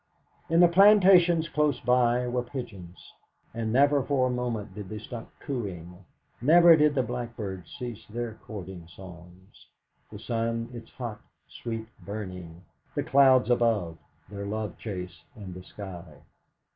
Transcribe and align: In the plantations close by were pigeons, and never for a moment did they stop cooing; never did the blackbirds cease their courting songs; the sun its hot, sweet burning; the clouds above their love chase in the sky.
In 0.49 0.61
the 0.61 0.67
plantations 0.67 1.47
close 1.47 1.79
by 1.79 2.27
were 2.27 2.41
pigeons, 2.41 3.13
and 3.53 3.71
never 3.71 4.01
for 4.01 4.25
a 4.25 4.31
moment 4.31 4.73
did 4.73 4.89
they 4.89 4.97
stop 4.97 5.31
cooing; 5.41 6.03
never 6.41 6.75
did 6.75 6.95
the 6.95 7.03
blackbirds 7.03 7.71
cease 7.77 8.03
their 8.07 8.33
courting 8.47 8.87
songs; 8.87 9.67
the 10.11 10.17
sun 10.17 10.69
its 10.73 10.89
hot, 10.93 11.21
sweet 11.47 11.87
burning; 12.03 12.63
the 12.95 13.03
clouds 13.03 13.51
above 13.51 13.99
their 14.27 14.47
love 14.47 14.75
chase 14.79 15.21
in 15.35 15.53
the 15.53 15.61
sky. 15.61 16.23